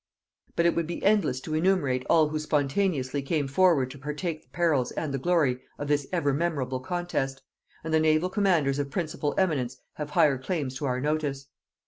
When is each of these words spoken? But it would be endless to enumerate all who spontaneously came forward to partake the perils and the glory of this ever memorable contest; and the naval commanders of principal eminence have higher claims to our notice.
But 0.55 0.65
it 0.65 0.75
would 0.75 0.87
be 0.87 1.03
endless 1.03 1.39
to 1.41 1.53
enumerate 1.53 2.07
all 2.09 2.29
who 2.29 2.39
spontaneously 2.39 3.21
came 3.21 3.47
forward 3.47 3.91
to 3.91 3.99
partake 3.99 4.41
the 4.41 4.49
perils 4.49 4.89
and 4.93 5.13
the 5.13 5.19
glory 5.19 5.59
of 5.77 5.87
this 5.89 6.07
ever 6.11 6.33
memorable 6.33 6.79
contest; 6.79 7.43
and 7.83 7.93
the 7.93 7.99
naval 7.99 8.31
commanders 8.31 8.79
of 8.79 8.89
principal 8.89 9.35
eminence 9.37 9.77
have 9.97 10.09
higher 10.09 10.39
claims 10.39 10.75
to 10.79 10.85
our 10.85 10.99
notice. 10.99 11.49